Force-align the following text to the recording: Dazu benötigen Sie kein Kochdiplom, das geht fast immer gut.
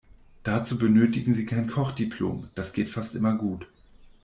Dazu 0.41 0.79
benötigen 0.79 1.35
Sie 1.35 1.45
kein 1.45 1.67
Kochdiplom, 1.67 2.47
das 2.55 2.73
geht 2.73 2.89
fast 2.89 3.13
immer 3.13 3.35
gut. 3.35 3.67